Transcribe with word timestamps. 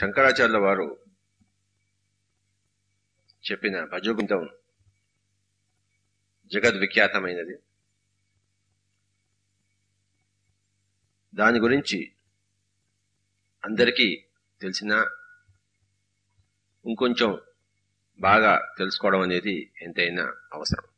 శంకరాచార్యుల 0.00 0.56
వారు 0.56 1.04
చెప్పిన 3.50 3.84
భజగుంతం 3.84 4.48
జగద్విఖ్యాతమైనది. 6.52 7.58
దాని 11.34 11.58
గురించి 11.58 12.14
అందరికీ 13.64 14.24
తెలిసిన 14.60 14.92
ఇంకొంచెం 16.86 17.40
బాగా 18.20 18.74
తెలుసుకోవడం 18.78 19.20
అనేది 19.20 19.74
ఎంతైనా 19.82 20.34
అవసరం. 20.52 20.88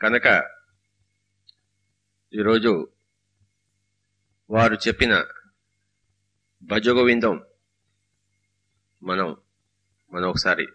కనుక 0.00 0.26
ఈరోజు 2.34 2.88
వారు 4.50 4.74
చెప్పిన 4.74 5.24
భజగోవిందం. 6.66 7.44
మనం 9.02 9.36
మనం 10.12 10.28
ఒకసారి 10.28 10.66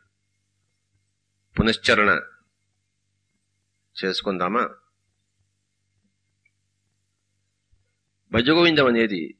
పునశ్చరణ 1.59 2.21
చేసుకుందామా? 4.03 4.75
భజగోవిందం 8.31 8.88
అనేది 8.88 9.38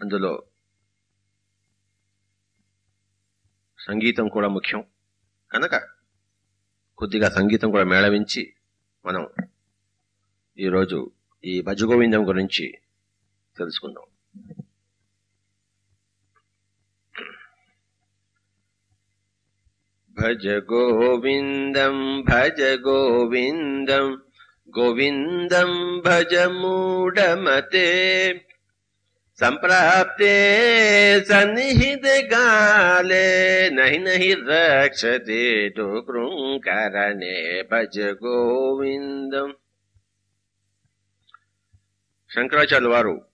అందులో 0.00 0.46
సంగీతం 3.78 4.28
కూడా 4.28 4.48
ముఖ్యం. 4.48 4.84
కనుక 5.52 5.88
కొద్దిగా 6.98 7.28
సంగీతం 7.28 7.70
కూడా 7.70 7.84
మేళవించి 7.84 8.54
మనం 9.06 9.28
ఈరోజు 10.58 11.10
ఈ 11.44 11.62
భజగోవిందం 11.62 12.28
గురించి 12.28 12.78
తెలుసుకుందాం. 13.58 14.17
भज 20.18 20.46
गोविन्दम् 20.46 22.22
भज 22.22 22.60
गोविन्दम् 22.60 24.16
गोविन्दम् 24.78 26.00
भज 26.00 26.48
मूढमते। 26.50 28.40
सम्प्राप्ते 29.40 30.34
सन्निहितकाले 31.20 33.70
नहि 33.70 33.98
नहि 33.98 34.34
रक्षते 34.34 35.70
तु 35.70 35.82
भज 37.72 38.18
गोविन्दम् 38.22 39.52
शङ्कराचार्यवारु 42.34 43.27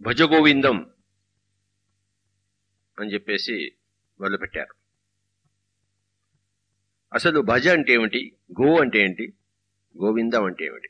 భజగోవిందం 0.00 0.72
భజ 0.72 0.72
గోవిందం 0.72 0.90
అని 3.00 3.14
చెప్పేసి 3.14 3.72
మొదలుపెట్టారు. 4.20 4.74
అసలు 7.12 7.40
భజ 7.40 7.68
అంటే 7.68 7.92
ఏమిటి? 7.92 8.36
గో 8.60 8.80
అంటే 8.80 8.98
ఏంటి? 8.98 9.32
గోవిందం 10.02 10.44
అంటే 10.44 10.64
ఏమిటి? 10.64 10.88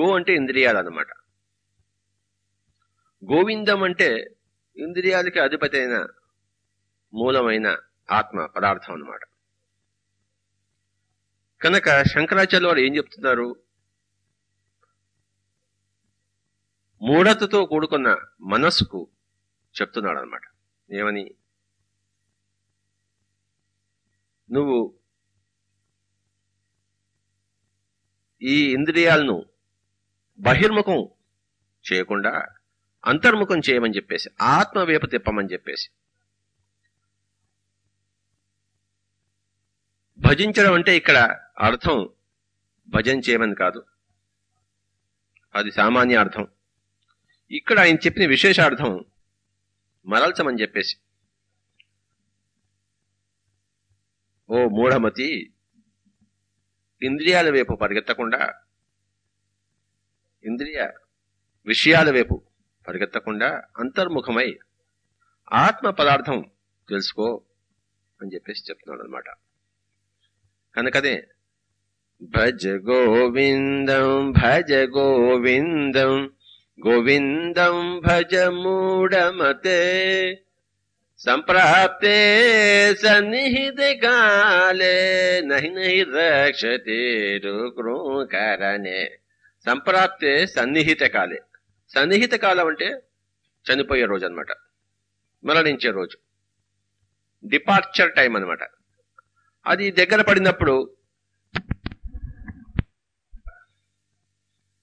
గో 0.00 0.16
అంటే 0.16 0.34
ఇంద్రియాలు 0.34 0.78
అన్నమాట 0.78 1.06
గోవిందం 3.32 3.82
అంటే 3.82 4.36
ఇంద్రియాలకి 4.76 5.40
అధిపతి 5.40 5.78
అయిన 5.78 6.06
మూలమైన 7.14 7.76
ఆత్మ 8.10 8.46
పదార్థం 8.46 8.92
అన్నమాట. 8.92 9.20
కనుక 11.62 12.02
శంకరాచార్య 12.02 12.66
వారు 12.66 12.78
ఏం 12.78 12.96
చెప్తున్నారు? 12.96 13.69
మూఢతతో 17.02 17.66
కూడుకున్న 17.66 18.16
మనస్సుకు 18.40 19.08
చెప్తున్నాడు 19.80 20.18
అనమాట 20.18 20.42
ఏమని? 20.92 21.34
నువ్వు 24.50 24.94
ఈ 28.42 28.72
ఇంద్రియాలను 28.72 29.46
బహిర్ముఖం 30.40 31.08
చేయకుండా 31.92 32.46
అంతర్ముఖం 33.04 33.58
చేయమని 33.58 33.96
చెప్పేసి 33.96 34.30
ఆత్మవేప 34.42 35.04
తిప్పమని 35.06 35.52
చెప్పేసి 35.52 35.90
భజించడం 40.20 40.72
అంటే 40.72 40.96
ఇక్కడ 40.96 41.38
అర్థం 41.58 42.08
భజన 42.88 43.18
చేయమని 43.18 43.54
కాదు. 43.54 43.86
అది 45.54 45.70
సామాన్య 45.70 46.16
అర్థం. 46.16 46.48
ఇక్కడ 47.50 47.78
ఆయన 47.80 47.98
చెప్పిన 48.06 48.24
విశేషార్థం 48.26 48.90
మరల్చమని 50.06 50.60
చెప్పేసి. 50.62 50.94
ఓ 54.48 54.58
మూఢమతి 54.68 55.28
ఇంద్రియాల 57.02 57.48
వైపు 57.50 57.74
పరిగెత్తకుండా 57.74 58.40
ఇంద్రియ 60.44 60.80
విషయాల 61.66 62.10
వైపు 62.10 62.36
పరిగెత్తకుండా 62.86 63.48
అంతర్ముఖమై 63.78 64.48
ఆత్మ 65.56 65.90
పదార్థం 65.90 66.38
తెలుసుకో 66.88 67.28
అని 68.20 68.32
చెప్పేసి 68.34 68.70
చెప్తున్నాడు 68.70 69.02
అనమాట 69.02 69.28
కనుకదే 70.74 71.14
భజ 72.34 72.66
గోవిందం 72.88 74.08
భజ 74.32 74.72
గోవిందం 74.96 76.12
గోవిందం 76.80 78.00
భజ 78.00 78.34
మూఢమతే 78.34 79.80
సంప్రాప్తే 81.20 82.16
సన్నిహిత 82.94 83.80
కాలే 84.02 84.94
నహి 85.40 85.68
నహి 85.68 86.02
రక్షతే 86.04 87.00
కరణే 88.30 89.00
సంప్రాప్తే 89.66 90.46
సన్నిహిత 90.46 91.02
కాలే 91.02 91.40
సన్నిహిత 91.90 92.34
కాలం 92.34 92.66
అంటే 92.66 92.88
చనిపోయే 93.66 94.04
రోజు 94.04 94.26
అనమాట 94.26 94.52
మరణించే 95.44 95.90
రోజు. 95.90 96.16
డిపార్చర్ 97.44 98.14
టైం 98.14 98.36
అనమాట 98.36 98.62
అది 99.66 99.90
దగ్గర 99.90 100.20
పడినప్పుడు 100.22 100.74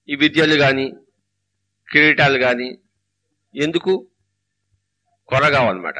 ఈ 0.08 0.16
విద్యలు 0.16 0.56
కానీ 0.56 0.86
కిరీటాలు 1.92 2.38
కానీ 2.38 2.78
ఎందుకు? 3.54 4.10
కొరగావన్నమాట. 5.28 5.98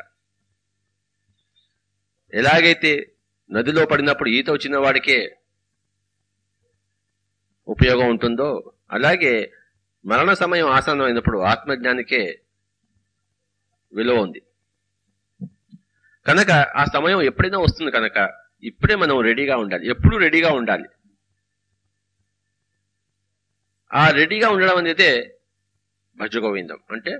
ఎలాగైతే 2.35 3.15
నదిలో 3.53 3.87
పడినప్పుడు 3.87 4.29
ఈత 4.29 4.51
వచ్చిన 4.51 4.77
వాడికే 4.77 5.37
ఉపయోగం 7.69 8.09
ఉంటుందో 8.09 8.73
అలాగే 8.91 9.53
మరణ 10.07 10.33
సమయం 10.33 10.67
ఆసనం 10.67 11.05
అయినప్పుడు 11.05 11.39
ఆత్మజ్ఞానికే 11.39 12.43
విలువ 13.93 14.21
ఉంది. 14.21 14.43
కనుక 16.27 16.51
ఆ 16.51 16.85
సమయం 16.85 17.23
ఎప్పుడైనా 17.23 17.59
వస్తుంది 17.59 17.91
కనుక 17.91 18.31
ఇప్పుడే 18.63 18.95
మనం 18.95 19.21
రెడీగా 19.21 19.57
ఉండాలి. 19.57 19.87
ఎప్పుడు 19.87 20.17
రెడీగా 20.17 20.53
ఉండాలి. 20.53 20.89
ఆ 23.95 24.11
రెడీగా 24.11 24.49
ఉండడం 24.51 24.77
అనేది 24.77 25.38
భజగోవిందం 26.19 26.79
అంటే 26.91 27.13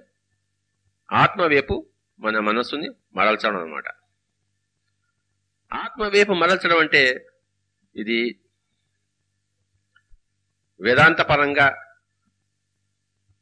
ఆత్మవేపు 1.13 1.87
మన 2.21 2.39
మనస్సుని 2.39 2.89
మరల్చడం 3.15 3.57
అనమాట 3.57 3.85
ఆత్మవేపు 5.73 6.33
మరల్చడం 6.33 6.79
అంటే 6.79 7.27
ఇది 7.97 8.41
వేదాంత 10.81 11.21
పరంగా 11.21 11.85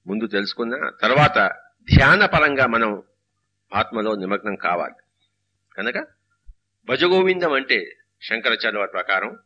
ముందు 0.07 0.27
తెలుసుకున్న 0.27 0.91
తర్వాత 1.03 1.39
ధ్యాన 1.95 2.27
పరంగా 2.27 2.67
మనం 2.67 3.03
ఆత్మలో 3.75 4.15
నిమగ్నం 4.15 4.55
కావాలి. 4.57 4.95
కనుక 5.75 6.07
భజగోవిందం 6.85 7.53
అంటే 7.53 7.99
శంకరాచార్య 8.23 8.79
వారి 8.79 8.91
ప్రకారం 8.91 9.39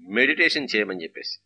మెడిటేషన్ 0.00 0.68
చేయమని 0.76 1.02
చెప్పేసి. 1.02 1.38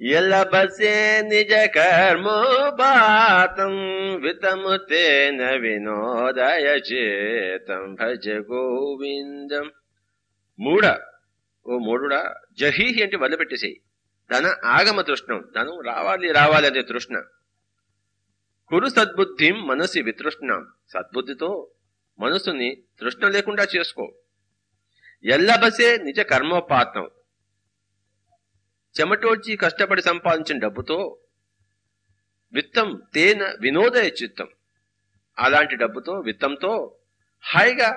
ఎల్లబసే 0.00 1.22
నిజ 1.22 1.52
కర్మోపాతం 1.52 3.74
వితముతేన 4.20 5.50
వినోదయ 5.50 6.62
చేతం. 6.62 7.94
భజ 7.94 8.28
గోవిందం. 8.28 9.70
మూఢ 10.60 10.82
ఓ 11.66 11.78
మూడుడా 11.78 12.34
జహీహి 12.60 13.02
అంటే 13.02 13.16
వదిలిపెట్టేసేయి 13.16 13.80
ధన 14.32 14.54
ఆగమ 14.64 15.00
తృష్ణం. 15.00 15.44
ధనం 15.56 15.80
రావాలి 15.80 16.32
రావాలి 16.32 16.66
అనే 16.66 16.82
తృష్ణ. 16.82 17.22
కురు 18.70 18.88
సద్బుద్ధిం 18.88 19.66
మనసి 19.66 20.02
వితృష్ణ. 20.02 20.64
సద్బుద్ధితో 20.92 21.70
మనసుని 22.18 22.82
తృష్ణ 23.00 23.28
లేకుండా 23.28 23.66
చేసుకో. 23.76 24.04
ఎల్లబసే 25.24 25.96
నిజ 25.96 26.20
కర్మోపాత్నం 26.20 27.10
చెమటోడ్చి 29.00 29.56
కష్టపడి 29.56 30.02
సంపాదించిన 30.02 30.58
డబ్బుతో 30.58 31.18
విత్తం 32.52 33.02
తేన 33.14 33.54
వినోదయ 33.60 34.08
చిత్తం. 34.22 34.48
అలాంటి 35.38 35.76
డబ్బుతో 35.76 36.12
విత్తంతో 36.12 36.96
హాయిగా 37.44 37.90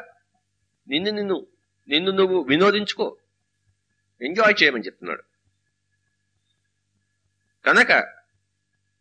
నిన్ను 0.87 1.11
నిన్ను 1.11 1.47
నిన్ను 1.87 2.11
నువ్వు 2.11 2.45
వినోదించుకో. 2.49 3.17
ఎంజాయ్ 4.21 4.63
చేయమని 4.63 4.85
చెప్తున్నాడు. 4.85 5.23
కనుక 7.65 7.91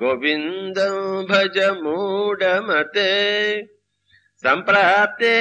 గోవిందం 0.04 1.26
భజ 1.26 1.58
మూఢమతే. 1.60 3.12
సంప్రాప్తే 4.44 5.36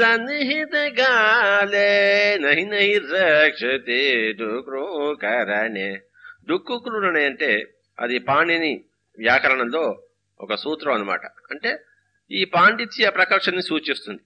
సన్నిహిత 0.00 0.74
గాలే 1.00 1.90
నహి 2.38 2.64
నహి 2.64 2.98
రక్షతే 2.98 4.32
డుక్రూకరణే 4.32 6.02
డుక్కుక్రుడనే 6.48 7.24
అంటే 7.24 7.64
అది 8.00 8.18
పాణిని 8.18 8.84
వ్యాకరణంలో 9.18 10.02
ఒక 10.40 10.54
సూత్రం 10.54 10.94
అనమాట 10.94 11.26
అంటే 11.26 11.78
ఈ 12.30 12.44
పాండిత్య 12.44 13.10
ప్రకర్షని 13.10 13.62
సూచిస్తుంది. 13.62 14.20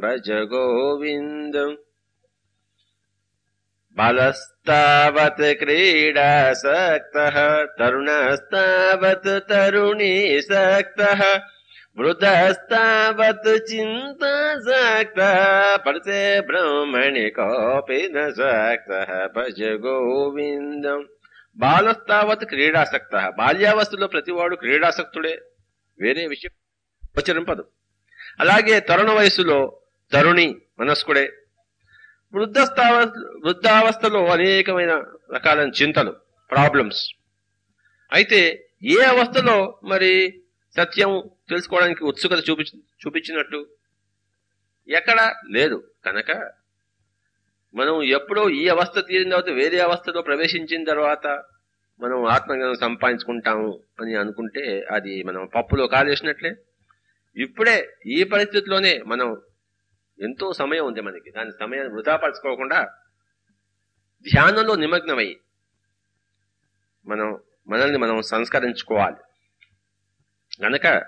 भज 0.03 0.29
गोविन्दम् 0.53 1.75
बलस्तावत् 3.99 5.41
क्रीडासक्तः 5.59 7.37
तरुणस्तावत् 7.79 9.27
तरुणी 9.49 10.41
सक्तः 10.41 11.21
मृदस्तावत् 11.99 13.47
चिन्ता 13.69 14.33
सक्तः 14.67 15.39
पृथे 15.85 16.23
ब्रह्मणि 16.41 17.29
कोऽपि 17.39 18.01
न 18.15 18.29
सक्तः 18.39 19.11
भज 19.37 19.61
गोविन्दम्। 19.85 21.07
బాలస్తావత్ 21.59 22.45
క్రీడాసక్త. 22.45 23.29
బాల్యావస్థలో 23.29 24.07
ప్రతివాడు 24.07 24.55
క్రీడాసక్తుడే. 24.55 25.41
వేరే 26.01 26.27
విషయం 26.27 26.51
గోచరింపదు. 27.05 27.67
అలాగే 28.39 28.79
తరుణ 28.79 29.11
వయసులో 29.11 29.81
తరుణి 30.13 30.61
మనస్కుడే. 30.79 31.33
వృద్ధస్థావ 32.33 32.95
వృద్ధావస్థలో 33.45 34.25
అనేకమైన 34.25 35.03
రకాలైన 35.33 35.71
చింతలు 35.81 36.11
ప్రాబ్లమ్స్. 36.51 37.13
అయితే 38.13 38.69
ఏ 38.83 39.03
అవస్థలో 39.03 39.79
మరి 39.83 40.43
సత్యం 40.75 41.29
తెలుసుకోవడానికి 41.49 42.03
ఉత్సుకత 42.03 42.49
చూపి 42.49 42.63
చూపించినట్టు? 42.83 43.67
ఎక్కడ 44.87 45.35
లేదు. 45.49 45.91
కనుక 46.05 46.58
మనం 47.75 48.03
ఎప్పుడో 48.03 48.49
ఈ 48.49 48.67
అవస్థ 48.67 48.99
తీరిన 48.99 49.29
తర్వాత 49.29 49.49
వేరే 49.49 49.79
అవస్థలో 49.79 50.21
ప్రవేశించిన 50.21 50.83
తర్వాత 50.83 51.27
మనం 51.99 52.25
ఆత్మజ్ఞానం 52.25 52.75
సంపాదించుకుంటాము 52.75 53.83
అని 54.01 54.15
అనుకుంటే 54.15 54.83
అది 54.91 55.23
మనం 55.23 55.49
పప్పులో 55.55 55.87
కాలేసినట్లే 55.87 56.55
ఇప్పుడే 57.37 57.87
ఈ 58.05 58.23
పరిస్థితిలోనే 58.23 58.99
మనం 59.07 59.41
ఎంతో 60.19 60.53
సమయం 60.53 60.85
ఉంది 60.85 61.01
మనకి. 61.01 61.31
దాని 61.31 61.51
సమయాన్ని 61.51 61.93
వృధాపరచుకోకుండా 61.93 62.83
ధ్యానంలో 64.21 64.75
నిమగ్నమై 64.75 65.37
మనం 67.07 67.39
మనల్ని 67.67 67.97
మనం 67.97 68.21
సంస్కరించుకోవాలి. 68.21 69.17
గనక 70.65 71.05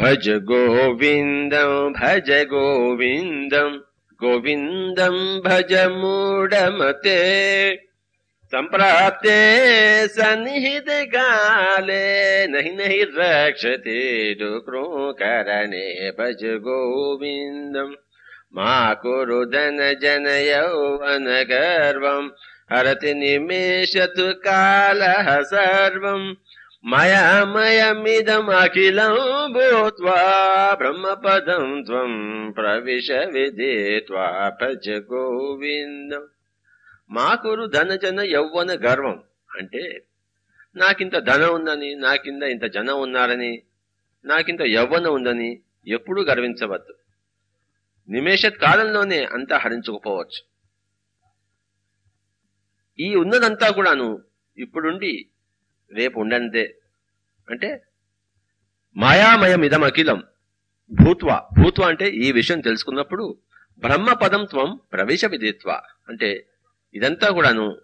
भज 0.00 0.28
गोविन्दम् 0.28 1.92
भज 1.92 2.30
गोविन्दम् 2.30 3.76
गोविन्दम् 4.22 5.40
भज 5.40 5.72
मूढमते। 5.72 7.18
सम्प्राप्ते 8.44 9.38
सन्निहितकाले 10.08 12.02
नहि 12.46 12.70
नहि 12.70 13.02
रक्षते 13.02 14.34
तु 14.34 14.60
करणे। 15.12 16.10
भज 16.10 16.44
गोविन्दम् 16.44 17.94
मा 18.54 18.94
कुरु 18.94 19.44
धन 19.44 19.98
जन 20.02 20.26
यौवन 20.28 21.26
गर्वम् 21.50 22.30
हरति 22.72 23.14
निमेषतु 23.14 24.32
कालः 24.32 25.42
सर्वम्। 25.42 26.34
మయామయమిదం 26.84 28.46
అఖిలం 28.50 29.14
భూత్వా 29.52 30.16
బ్రహ్మపదం 30.74 31.82
త్వం 31.82 32.12
ప్రవిశ 32.52 33.10
విదిత్వా 33.10 34.26
ప్రజ 34.48 34.88
గోవిందం 35.12 36.24
మాకురు 37.10 37.64
ధనజన 37.66 38.20
యౌవన 38.20 38.70
గర్వం. 38.84 39.16
అంటే 39.50 39.82
నాకింత 40.76 41.16
ధనం 41.18 41.54
ఉందని 41.54 41.90
నాకింద 41.96 42.42
ఇంత 42.42 42.64
జనం 42.66 43.00
ఉన్నారని 43.00 43.52
నాకింత 44.24 44.62
యవ్వన 44.76 45.06
ఉందని 45.08 45.50
ఎప్పుడూ 45.86 46.22
గర్వించవద్దు. 46.22 46.94
నిమేషత్ 48.08 48.58
కాలంలోనే 48.58 49.24
అంతా 49.24 49.58
హరించుకుపోవచ్చు. 49.58 50.40
ఈ 52.98 53.14
ఉన్నదంతా 53.14 53.68
కూడాను 53.70 54.08
ఇప్పుడుండి 54.58 55.12
రేపు 55.94 56.20
ఉండనిదే. 56.20 56.78
అంటే 57.50 57.82
మాయామయం 58.96 59.62
ఇదం 59.62 59.84
అఖిలం 59.84 60.24
భూత్వ. 60.90 61.48
భూత్వ 61.60 61.82
అంటే 61.82 62.08
ఈ 62.08 62.32
విషయం 62.32 62.60
తెలుసుకున్నప్పుడు 62.60 63.38
బ్రహ్మ 63.78 64.12
పదం 64.12 64.44
త్వం 64.44 64.80
ప్రవేశ 64.92 65.24
విధిత్వ. 65.24 65.82
అంటే 66.08 66.46
ఇదంతా 66.94 67.30
కూడాను 67.30 67.80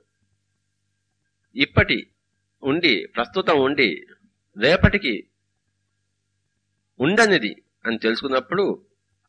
ఇప్పటి 1.56 2.10
ఉండి 2.62 3.08
ప్రస్తుతం 3.16 3.60
ఉండి 3.60 4.06
రేపటికి 4.58 5.26
ఉండనిది 7.00 7.62
అని 7.86 7.98
తెలుసుకున్నప్పుడు 7.98 8.86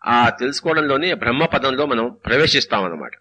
ఆ 0.07 0.29
తెలుసుకోవడంలోనే 0.29 1.13
బ్రహ్మ 1.13 1.45
పదంలో 1.45 1.85
మనం 1.85 2.19
ప్రవేశిస్తామన్నమాట. 2.25 3.11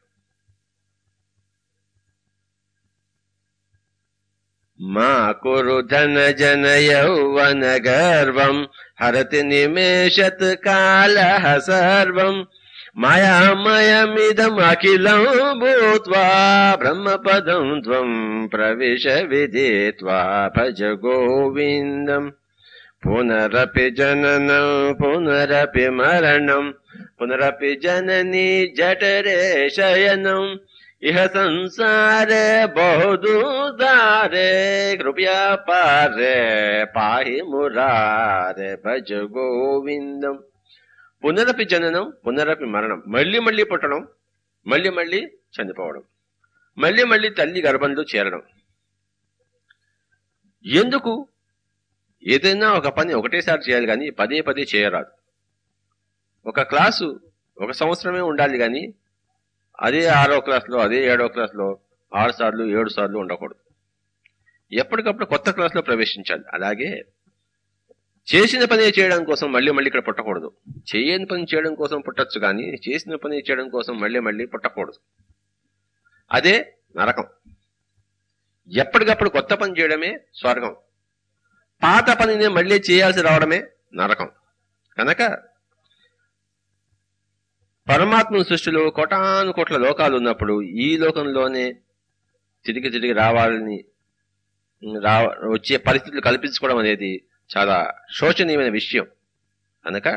मा 4.83 5.33
कुरु 5.43 5.81
धन 5.93 6.15
जन 6.39 6.65
यौवनगर्वम् 6.83 8.61
हरति 9.03 9.43
निमेषत् 9.43 10.45
कालः 10.65 11.45
सर्वम् 11.67 12.39
मायामयमिदमखिलम् 13.03 14.07
भूत्वा 15.61 16.25
ब्रह्मपदम् 16.81 17.83
त्वम् 17.85 18.49
प्रविश 18.49 19.05
विदित्वा 19.31 20.21
भज 20.57 20.81
गोविन्दम्। 21.05 22.31
पुनरपि 23.05 23.87
जननम् 23.99 24.95
पुनरपि 25.01 25.87
मरणम् 25.99 26.73
पुनरपि 27.19 27.71
जननी 27.85 28.51
जठ 28.79 29.03
शयनम् 29.77 30.57
ఇహ 31.03 31.27
సంసారే 31.27 32.67
బహుదూదారే 32.67 34.49
కృపయా 34.97 35.55
పారే 35.55 36.85
పాహి 36.85 37.43
మురారే 37.43 38.77
భజ 38.77 39.13
గోవిందం. 39.13 40.43
పునరపి 41.25 41.65
జననం 41.65 42.13
పునరపి 42.27 42.65
మరణం. 42.65 43.03
మళ్ళీ 43.07 43.39
మళ్ళీ 43.39 43.65
పుట్టడం 43.65 44.09
మళ్ళీ 44.67 44.91
మళ్ళీ 44.91 45.27
చనిపోవడం. 45.27 46.03
మళ్ళీ 46.79 47.05
మళ్ళీ 47.05 47.31
తల్లి 47.31 47.63
గర్భంలో 47.63 48.05
చేరడం. 48.17 48.43
ఎందుకు? 50.67 51.29
ఏదైనా 52.27 52.73
ఒక 52.73 52.89
పని 52.89 53.15
ఒకటేసారి 53.15 53.71
చేయాలి 53.71 53.87
కానీ 53.87 54.11
పదే 54.11 54.41
పదే 54.41 54.67
చేయరాదు. 54.75 55.13
ఒక 56.47 56.61
క్లాసు 56.61 57.21
ఒక 57.61 57.71
సంవత్సరమే 57.71 58.21
ఉండాలి 58.21 58.59
కానీ 58.59 58.95
అదే 59.81 60.07
ఆరో 60.07 60.41
క్లాస్లో 60.41 60.79
అదే 60.79 61.07
ఏడో 61.07 61.29
క్లాస్లో 61.29 61.79
ఆరు 62.17 62.33
సార్లు 62.33 62.65
ఏడు 62.65 62.89
సార్లు 62.89 63.19
ఉండకూడదు. 63.19 63.59
ఎప్పటికప్పుడు 64.73 65.25
కొత్త 65.25 65.51
క్లాస్లో 65.51 65.83
ప్రవేశించాలి. 65.83 66.43
అలాగే 66.53 67.05
చేసిన 68.35 68.65
పని 68.65 68.83
చేయడం 68.83 69.25
కోసం 69.25 69.53
మళ్ళీ 69.53 69.73
మళ్ళీ 69.73 69.89
ఇక్కడ 69.89 70.07
పుట్టకూడదు. 70.09 70.53
చేయని 70.97 71.27
పని 71.27 71.43
చేయడం 71.43 71.75
కోసం 71.75 72.01
పుట్టచ్చు 72.01 72.41
కానీ 72.41 72.63
చేసిన 72.63 73.15
పని 73.15 73.39
చేయడం 73.39 73.69
కోసం 73.69 74.01
మళ్ళీ 74.01 74.21
మళ్ళీ 74.21 74.47
పుట్టకూడదు. 74.47 74.99
అదే 76.33 76.75
నరకం. 76.97 77.25
ఎప్పటికప్పుడు 78.69 79.29
కొత్త 79.29 79.55
పని 79.55 79.81
చేయడమే 79.81 80.21
స్వర్గం. 80.35 80.77
పాత 81.83 82.21
పనిని 82.21 82.49
మళ్ళీ 82.49 82.83
చేయాల్సి 82.91 83.23
రావడమే 83.23 83.67
నరకం. 83.95 84.31
కనుక 84.99 85.50
పరమాత్మ 87.91 88.43
సృష్టిలో 88.43 88.91
కోటాను 88.91 89.53
కోట్ల 89.53 89.77
లోకాలు 89.77 90.17
ఉన్నప్పుడు 90.17 90.63
ఈ 90.63 90.97
లోకంలోనే 90.97 91.77
తిరిగి 92.65 92.91
తిరిగి 92.91 93.13
రావాలని 93.13 93.85
రా 95.01 95.23
వచ్చే 95.25 95.77
పరిస్థితులు 95.77 96.21
కల్పించుకోవడం 96.21 96.79
అనేది 96.79 97.25
చాలా 97.57 97.95
శోచనీయమైన 98.17 98.69
విషయం. 98.69 99.07
అనక 99.87 100.09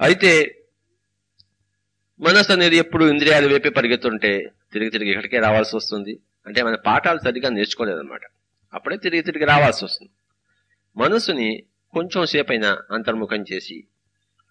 అయితే 0.00 0.62
మనసు 2.20 2.52
అనేది 2.52 2.76
ఎప్పుడు 2.76 3.04
ఇంద్రియాలు 3.04 3.48
వైపే 3.48 3.68
పరిగెత్తుంటే 3.68 4.52
తిరిగి 4.72 4.90
తిరిగి 4.90 5.10
ఇక్కడికే 5.10 5.38
రావాల్సి 5.38 5.76
వస్తుంది. 5.76 6.18
అంటే 6.46 6.62
మన 6.62 6.74
పాఠాలు 6.74 7.18
సరిగ్గా 7.18 7.50
నేర్చుకోలేదన్నమాట. 7.50 8.20
అప్పుడే 8.74 8.96
తిరిగి 8.96 9.22
తిరిగి 9.22 9.44
రావాల్సి 9.44 9.84
వస్తుంది. 9.84 10.12
మనసుని 10.96 11.62
కొంచెం 11.92 12.26
సేపైనా 12.26 12.78
అంతర్ముఖం 12.90 13.44
చేసి 13.52 13.84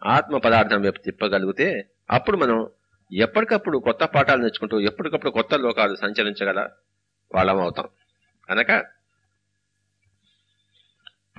ఆత్మ 0.06 0.38
పదార్థం 0.38 0.82
వైపు 0.82 1.00
తిప్పగలిగితే 1.00 1.86
అప్పుడు 2.12 2.38
మనం 2.38 2.68
ఎప్పటికప్పుడు 3.14 3.78
కొత్త 3.78 4.04
పాఠాలు 4.04 4.42
నేర్చుకుంటూ 4.42 4.80
ఎప్పటికప్పుడు 4.80 5.32
కొత్త 5.32 5.56
లోకాలు 5.56 5.96
సంచరించగల 5.96 6.70
వాళ్ళం 7.36 7.62
అవుతాం. 7.62 7.88
కనుక 8.50 8.86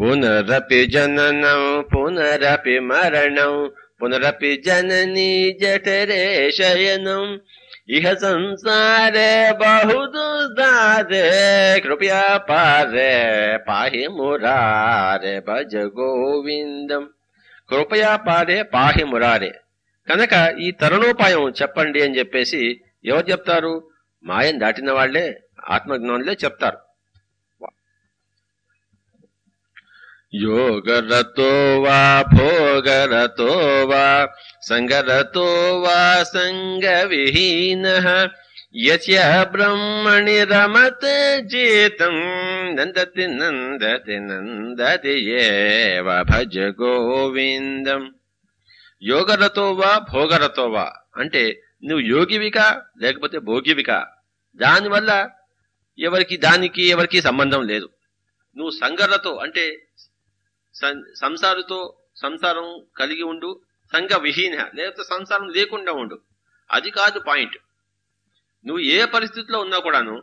పునరపి 0.00 0.86
జననం 0.86 1.82
పునరపి 1.82 2.78
మరణం 2.78 3.70
పునరపి 4.02 4.62
జననీ 4.66 5.52
జఠరే 5.52 6.50
శయనం. 6.50 7.40
ఇహ 7.88 8.12
సంసారే 8.14 9.52
బహుదుదారే 9.52 11.24
కృపయా 11.80 12.36
పారే 12.36 13.58
పాహి 13.68 14.08
మురారే 14.08 15.40
భజ 15.40 15.76
గోవిందం. 15.76 17.08
కృపయా 17.70 18.16
పాదే 18.16 18.62
పాహి 18.62 19.04
మురారే. 19.04 19.52
కనుక 20.08 20.56
ఈ 20.58 20.70
తరుణోపాయం 20.70 21.50
చెప్పండి 21.50 22.02
అని 22.02 22.18
చెప్పేసి 22.18 22.80
ఎవరు 23.04 23.26
చెప్తారు? 23.26 23.90
మాయం 24.24 24.60
దాటిన 24.60 24.92
వాళ్ళే 24.92 25.42
ఆత్మజ్ఞానులే 25.68 26.36
చెప్తారు. 26.44 26.78
యోగరతో 30.34 31.82
వా 31.82 32.24
భోగరతో 32.34 33.50
వా 33.86 34.28
సంగరతో 34.62 35.46
వా 35.80 36.22
సంగ 36.22 37.04
విహీన 37.04 37.86
యస్య 38.76 39.46
బ్రహ్మణి 39.50 40.44
రమత 40.44 41.04
చేతం 41.54 42.14
నందతి 42.76 43.26
నందతి 43.26 44.20
నందతి 44.20 45.30
ఏవ 45.30 46.22
భజ 46.22 46.58
గోవిందం. 46.58 48.14
యోగరతో 49.02 49.72
వా 49.72 49.98
భోగరతో 50.12 50.68
వా. 50.68 50.92
అంటే 51.16 51.62
నువ్వు 51.84 52.06
యోగివికా 52.06 52.82
లేకపోతే 52.98 53.38
భోగివికా. 53.38 54.06
దానివల్ల 54.56 55.30
ఎవరికి 55.98 56.36
దానికి 56.36 56.88
ఎవరికి 56.88 57.22
సంబంధం 57.22 57.66
లేదు. 57.66 57.88
నువ్వు 58.56 58.70
సంగరతో 58.70 59.34
అంటే 59.34 59.88
సంసారుతో 61.16 61.96
సంసారం 62.16 62.86
కలిగి 62.96 63.22
ఉండు 63.22 63.60
సంఘ 63.92 64.10
విహీన 64.20 64.66
లేకపోతే 64.74 65.02
సంసారం 65.02 65.48
లేకుండా 65.48 65.92
ఉండు. 65.92 66.20
అది 66.70 66.90
కాదు 66.90 67.18
పాయింట్. 67.18 67.56
నువ్వు 68.66 68.82
ఏ 68.82 69.04
పరిస్థితిలో 69.04 69.58
ఉన్నా 69.60 69.78
కూడాను 69.78 70.16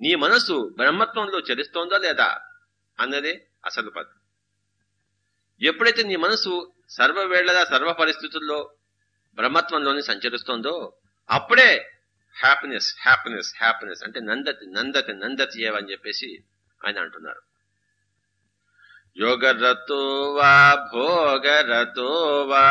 నీ 0.00 0.14
మనస్సు 0.14 0.74
బ్రహ్మత్వంలో 0.76 1.38
చలిస్తోందా 1.38 1.98
లేదా 1.98 2.28
అన్నదే 2.98 3.46
అసలు 3.64 3.90
పద్. 3.90 4.12
ఎప్పుడైతే 5.60 6.02
నీ 6.02 6.16
మనసు 6.16 6.72
సర్వవేళ్ళగా 6.90 7.64
సర్వ 7.64 7.92
పరిస్థితుల్లో 7.92 8.58
బ్రహ్మత్వంలోనే 9.38 10.00
సంచరిస్తోందో 10.00 10.74
అప్పుడే 11.30 11.70
హ్యాపీనెస్ 12.36 12.94
హ్యాపీనెస్ 13.00 13.54
హ్యాపీనెస్ 13.56 14.02
అంటే 14.04 14.20
నందతి 14.20 14.66
నందతి 14.66 15.12
నందతి 15.12 15.62
ఏవని 15.62 15.92
చెప్పేసి 15.92 16.44
ఆయన 16.80 16.98
అంటున్నారు. 16.98 17.42
యోగరతో 19.16 20.00
వా 20.32 20.54
భోగరతో 20.92 22.10
వా 22.46 22.64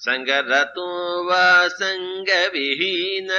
సంగరతో 0.00 0.86
వా 1.22 1.68
సంగ 1.68 2.48
విహీన 2.48 3.30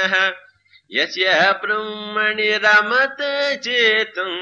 यस्य 0.94 1.34
ब्रह्मणि 1.62 2.48
रमत 2.64 3.20
जेतुम् 3.64 4.34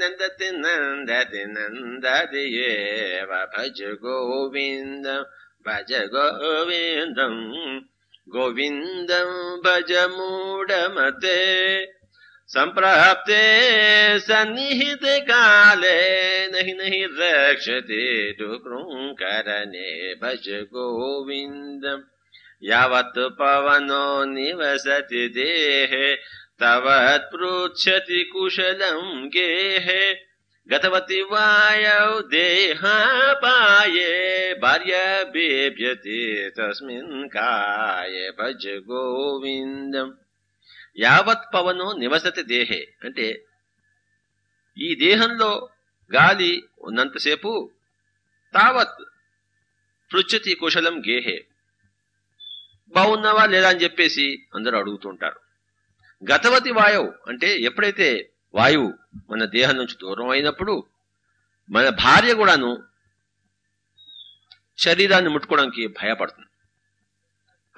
नन्दति 0.00 0.50
नन्दति 0.54 1.44
नन्दति 1.46 2.44
एव 2.66 3.32
भज 3.54 3.80
गोविन्दम् 4.04 5.24
भज 5.66 5.92
गोविन्दम् 6.14 7.40
गोविन्दम् 8.34 9.34
भज 9.64 9.92
मूढमते। 10.12 11.38
सम्प्राप्ते 12.54 13.42
सन्निहितकाले 14.26 15.98
नहि 16.52 16.72
नहि 16.72 17.02
रक्षते 17.18 18.04
तु 18.38 18.46
भज 20.22 20.46
गोविन्दम् 20.74 22.06
గోవిందం 22.64 22.64
యావత్ 22.64 23.40
పవనో 23.40 24.24
నివసతి 24.24 25.28
దేహే 25.28 26.16
తవత్ 26.60 27.34
పృచ్చతి 27.34 28.24
కుశలం 28.24 29.28
గేహే. 29.28 30.26
గతవతి 30.74 31.22
వాయౌ 31.22 32.22
దేహాపాయే 32.28 34.10
భార్య 34.54 35.24
బేభ్యతే 35.30 36.50
తస్మిన్ 36.50 37.28
కాయే 37.28 38.30
భజ 38.30 38.68
గోవిందం. 38.68 40.18
యావత్ 40.98 41.54
పవనో 41.54 41.92
నివసతి 41.92 42.42
దేహే. 42.42 42.88
అంటే 43.04 43.44
ఈ 44.78 44.94
దేహంలో 44.94 45.70
గాలి 46.14 46.64
ఉన్నంతసేపు 46.80 47.70
తావత్ 48.54 49.04
పృచ్చతి 50.12 50.54
కుశలం 50.54 51.00
గేహే. 51.00 51.44
బాగున్నావా 52.88 53.46
లేదా 53.46 53.68
అని 53.68 53.78
చెప్పేసి 53.78 54.46
అందరూ 54.54 54.78
అడుగుతుంటారు. 54.78 55.40
గతవతి 56.32 56.70
వాయువు 56.70 57.14
అంటే 57.28 57.58
ఎప్పుడైతే 57.58 58.30
వాయువు 58.54 58.94
మన 59.30 59.44
దేహం 59.44 59.76
నుంచి 59.76 59.94
దూరం 60.02 60.28
అయినప్పుడు 60.28 60.84
మన 61.70 61.88
భార్య 61.88 62.34
కూడాను 62.34 62.84
శరీరాన్ని 64.78 65.30
ముట్టుకోవడానికి 65.30 65.86
భయపడుతుంది. 65.86 66.46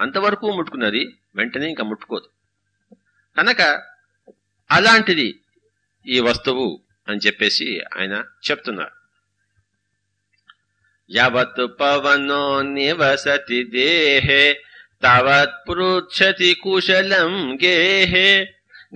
అంతవరకు 0.00 0.56
ముట్టుకున్నది 0.56 1.18
వెంటనే 1.34 1.68
ఇంకా 1.68 1.84
ముట్టుకోదు. 1.84 2.28
కనుక 3.36 3.60
అలాంటిది 4.70 5.40
ఈ 6.06 6.20
వస్తువు 6.20 6.80
అని 7.08 7.20
చెప్పేసి 7.26 7.80
ఆయన 7.98 8.24
చెప్తున్నారు. 8.50 9.00
యావత్ 11.10 11.80
పవనో 11.80 12.62
నివసతి 12.62 13.64
దేహే 13.64 14.62
तावत् 15.04 15.58
पृच्छति 15.68 16.52
कुशलम् 16.62 17.56
गेः 17.62 18.14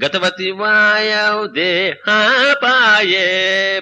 गतवती 0.02 0.50
वायौ 0.60 1.46
देहापाये 1.56 3.28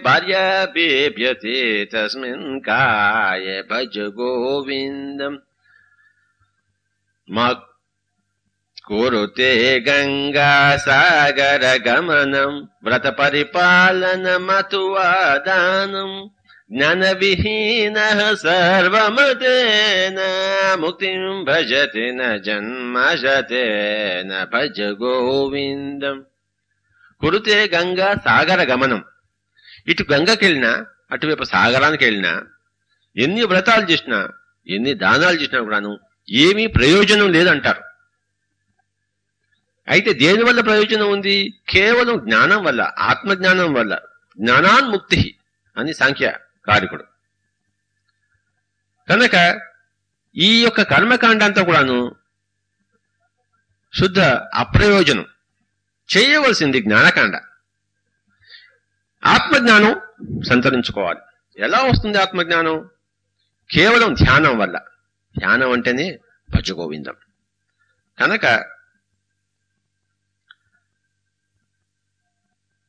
भार्या 0.04 0.44
बेभ्यते 0.74 1.84
तस्मिन् 1.94 2.60
काय 2.68 3.62
भज 3.70 3.98
गोविन्दम् 4.18 5.38
मुरुते 8.92 9.50
गङ्गासागर 9.86 11.64
गमनम् 11.86 12.56
व्रत 12.84 13.06
परिपालनमतु 13.18 14.82
సాగర 16.72 17.14
గమనం 17.14 17.80
వ్రత 17.84 17.84
పరిపాలన 17.84 17.84
మతువాదానం 17.84 17.86
జ్ఞాన 17.94 18.34
సర్వమతేన 18.34 20.20
ముక్తిం 20.80 21.44
భజతి 21.44 22.04
న 24.24 24.44
భజ 24.44 24.80
గోవిందం 24.80 26.18
కురుతే 27.20 27.68
గంగా 27.74 28.14
సాగర 28.14 28.62
గమనం 28.62 29.04
ఇటు 29.86 30.02
గంగకెళ్ళినా 30.12 30.86
అటువైపు 31.10 31.44
సాగరానికి 31.44 32.04
వెళ్ళినా 32.04 32.32
ఎన్ని 33.16 33.44
వ్రతాలు 33.44 33.84
చేసినా 33.90 34.28
ఎన్ని 34.66 34.94
దానాలు 34.94 35.36
చేసినా 35.36 35.60
కూడాను 35.60 35.98
ఏమీ 36.28 36.66
ప్రయోజనం 36.66 37.32
లేదంటారు. 37.32 37.82
అయితే 39.88 40.12
దేనివల్ల 40.12 40.60
ప్రయోజనం 40.60 41.10
ఉంది? 41.10 41.60
కేవలం 41.70 42.18
జ్ఞానం 42.18 42.64
వల్ల 42.64 42.92
ఆత్మజ్ఞానం 42.98 43.72
వల్ల 43.74 43.98
జ్ఞానాన్ముక్తి 44.38 45.36
అని 45.76 45.92
సంఖ్య 45.94 46.38
కారికుడు 46.66 47.04
కనుక 49.08 49.60
ఈ 50.36 50.62
యొక్క 50.64 50.82
కర్మకాండ 50.82 51.42
అంతా 51.42 51.64
కూడాను 51.64 52.14
శుద్ధ 53.98 54.20
అప్రయోజనం 54.54 55.26
చేయవలసింది 56.16 56.80
జ్ఞానకాండ. 56.80 57.36
ఆత్మజ్ఞానం 59.26 60.00
సంతరించుకోవాలి. 60.42 61.20
ఎలా 61.58 61.78
వస్తుంది 61.78 62.18
ఆత్మజ్ఞానం? 62.18 62.90
కేవలం 63.70 64.14
ధ్యానం 64.14 64.58
వల్ల. 64.58 64.78
ధ్యానం 65.38 65.72
అంటేనే 65.72 66.18
భజగోవిందం. 66.50 67.14
కనుక 68.18 68.64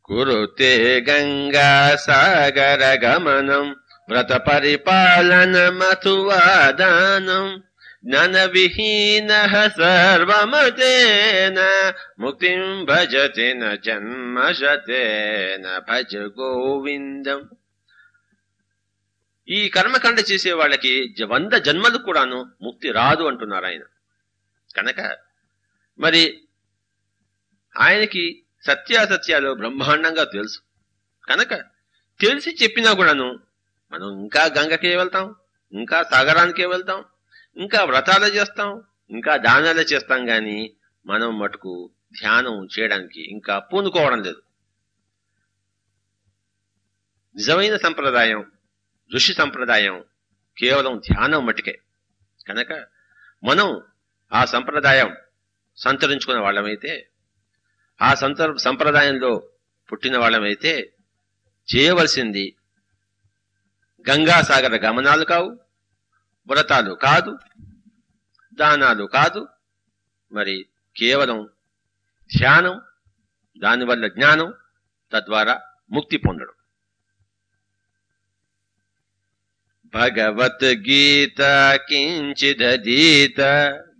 కురుతే 0.05 0.71
గంగా 1.01 1.69
సాగర 1.97 2.83
గమనం 3.03 3.67
వ్రత 4.09 4.33
పరిపాలన 4.47 5.69
మతువాదానం 5.71 7.45
జ్ఞాన 8.05 8.37
విహీన 8.45 9.31
సర్వమతేన 9.77 11.59
ముక్తిం 12.19 12.61
భజతి 12.85 13.53
న 13.53 13.75
జన్మశతేన 13.85 15.65
భజ 15.87 16.11
గోవిందం 16.37 17.41
ఈ 19.47 19.69
కర్మకాండ 19.69 20.19
చేసే 20.31 20.51
వాళ్ళకి 20.51 20.91
జ- 21.17 21.29
వంద 21.29 21.53
జన్మలు 21.65 21.97
కూడాను 21.99 22.37
ముక్తి 22.61 22.91
రాదు 22.91 23.23
అంటున్నారు 23.23 23.65
ఆయన. 23.65 23.83
కనుక 24.75 24.99
మరి 25.99 26.21
ఆయనకి 27.75 28.25
సత్యాసత్యాలు 28.65 29.53
బ్రహ్మాండంగా 29.53 30.23
తెలుసు. 30.23 30.59
కనుక 31.23 31.53
తెలిసి 32.19 32.57
చెప్పినా 32.63 32.93
కూడాను 32.93 33.39
మనం 33.91 34.19
ఇంకా 34.19 34.45
గంగకే 34.45 34.95
వెళ్తాం 34.95 35.35
ఇంకా 35.73 36.03
సాగరానికే 36.03 36.65
వెళ్తాం 36.65 37.05
ఇంకా 37.57 37.83
వ్రతాలు 37.83 38.25
చేస్తాం 38.25 38.83
ఇంకా 39.09 39.37
దానాలు 39.37 39.81
చేస్తాం 39.81 40.29
గాని 40.29 40.75
మనం 41.05 41.39
మటుకు 41.39 41.91
ధ్యానం 42.21 42.67
చేయడానికి 42.79 43.31
ఇంకా 43.31 43.59
పూనుకోవడం 43.59 44.23
లేదు. 44.23 44.41
నిజమైన 47.35 47.77
సంప్రదాయం 47.77 48.51
ఋషి 49.13 49.33
సంప్రదాయం 49.33 50.05
కేవలం 50.57 50.97
ధ్యానం 50.97 51.45
మటుకే. 51.45 51.81
కనుక 52.47 52.85
మనం 53.43 53.81
ఆ 54.33 54.45
సంప్రదాయం 54.45 55.15
సంతరించుకున్న 55.77 56.39
వాళ్ళమైతే 56.39 57.09
ఆ 58.03 58.13
సందర్భ 58.13 58.55
సంప్రదాయంలో 58.55 59.49
పుట్టిన 59.89 60.17
వాళ్ళమైతే 60.17 60.93
చేయవలసింది 61.75 62.55
గంగాసాగర 64.09 64.75
గమనాలు 64.75 65.25
కావు 65.25 65.59
వ్రతాలు 66.47 66.93
కాదు 66.93 67.39
దానాలు 68.53 69.03
కాదు 69.03 69.47
మరి 70.31 70.65
కేవలం 70.97 71.49
ధ్యానం 72.37 72.81
దానివల్ల 73.57 74.07
జ్ఞానం 74.07 74.53
తద్వారా 75.11 75.61
ముక్తి 75.91 76.17
పొందడం. 76.17 76.53
భగవద్గీత 79.93 81.41
కించిదీత 81.89 83.41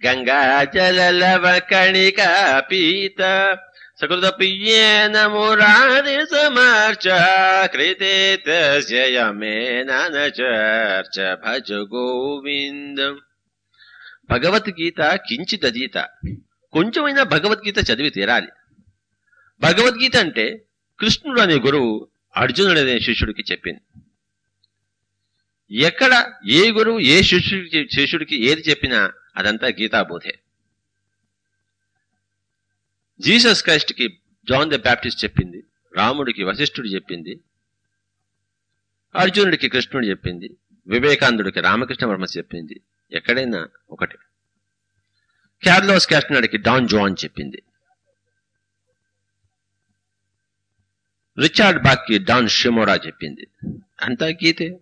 గంగాజలలవ 0.06 1.60
కణికా 1.60 2.60
పీత 2.60 3.22
సకృతపియేన 4.02 5.28
మురారి 5.28 6.26
సమర్చ 6.26 7.10
కృతే 7.68 8.38
తస్య 8.38 9.14
యమేన 9.14 9.90
చర్చ 10.42 11.36
భజ 11.36 11.72
గోవిందం. 11.72 13.22
భగవద్గీత 14.30 15.02
కించిదీత 15.02 15.98
కొంచెమైనా 16.72 17.24
భగవద్గీత 17.24 17.78
చదివి 17.78 18.10
తీరాలి. 18.10 18.48
భగవద్గీత 19.60 20.18
అంటే 20.18 20.62
కృష్ణుడు 21.00 21.42
అనే 21.42 21.56
గురువు 21.56 22.08
అర్జునుడు 22.38 22.80
అనే 22.80 23.00
శిష్యుడికి 23.00 23.52
చెప్పింది. 23.52 23.82
ఎక్కడ 25.80 26.34
ఏ 26.50 26.72
గురువు 26.72 27.00
ఏ 27.00 27.22
శిష్యుడికి 27.22 27.88
శిష్యుడికి 27.96 28.46
ఏది 28.46 28.62
చెప్పినా 28.62 29.14
అదంతా 29.38 29.68
గీతాబోధే. 29.68 30.40
జీసస్ 33.24 33.64
క్రైస్ట్కి 33.64 34.20
జాన్ 34.50 34.72
ద 34.72 34.76
బ్యాప్టిస్ట్ 34.76 35.24
చెప్పింది 35.24 35.64
రాముడికి 35.96 36.44
వశిష్ఠుడు 36.44 36.88
చెప్పింది 36.88 37.40
అర్జునుడికి 39.16 39.70
కృష్ణుడు 39.70 40.06
చెప్పింది 40.06 40.58
వివేకానందుడికి 40.88 41.62
రామకృష్ణ 41.62 42.08
వర్మ 42.08 42.24
చెప్పింది 42.24 42.82
ఎక్కడైనా 43.12 43.68
ఒకటి. 43.90 44.18
క్యార్లోస్ 45.62 46.08
క్యాస్టనడికి 46.08 46.58
డాన్ 46.58 46.90
జోన్ 46.90 47.16
చెప్పింది. 47.24 47.64
రిచార్డ్ 51.38 51.84
బాక్కి 51.84 52.18
డాన్ 52.18 52.50
షిమోరా 52.50 52.96
చెప్పింది. 52.96 53.48
అంతా 54.02 54.28
గీతే. 54.28 54.80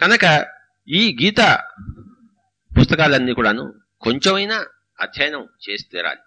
కనుక 0.00 0.46
ఈ 0.88 1.16
గీత 1.22 1.64
పుస్తకాలన్నీ 2.80 3.32
కూడాను 3.32 3.74
కొంచెమైనా 4.00 4.66
అధ్యయనం 5.00 5.48
చేసి 5.70 5.84
తీరాలి. 5.92 6.20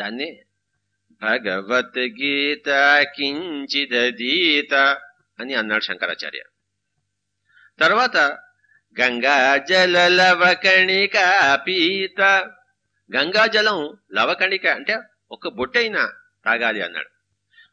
దాన్ని 0.00 0.28
భగవద్గీత 1.22 2.68
కించిదీత 3.16 4.74
అని 5.40 5.54
అన్నాడు 5.60 5.82
శంకరాచార్య. 5.82 6.42
తర్వాత 7.80 8.16
గంగా 9.00 9.36
జల 9.70 9.96
లవకణిక 10.08 11.16
పీత. 11.66 12.20
గంగాజలం 13.10 13.78
లవకణిక 14.12 14.66
అంటే 14.66 14.94
ఒక 15.30 15.48
బొట్టైనా 15.48 16.02
తాగాలి 16.44 16.80
అన్నాడు. 16.82 17.10